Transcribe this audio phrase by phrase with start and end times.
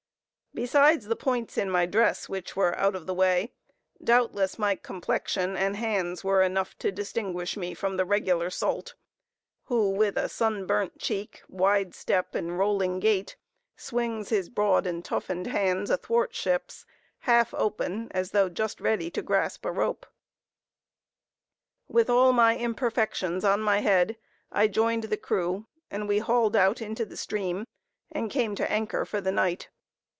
[0.53, 3.53] Besides the points in my dress which were out of the way,
[4.03, 8.93] doubtless my complexion and hands were enough to distinguish me from the regular salt,
[9.67, 13.37] who, with a sunburnt cheek, wide step, and rolling gait,
[13.77, 16.85] swings his broad and toughened hands athwart ships,
[17.19, 20.05] half open, as though just ready to grasp a rope.
[21.87, 24.17] "With all my imperfections on my head,"
[24.51, 27.65] I joined the crew, and we hauled out into the stream,
[28.11, 29.69] and came to anchor for the night.